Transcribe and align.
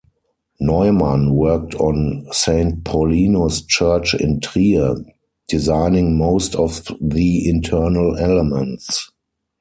Neumann 0.59 1.35
worked 1.35 1.75
on 1.75 2.25
Saint 2.31 2.83
Paulinus' 2.83 3.61
Church 3.67 4.15
in 4.15 4.39
Trier, 4.39 4.95
designing 5.47 6.17
most 6.17 6.55
of 6.55 6.81
the 6.99 7.47
internal 7.47 8.17
elements. 8.17 9.11